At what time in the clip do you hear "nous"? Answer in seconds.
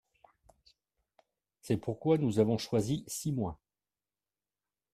2.17-2.39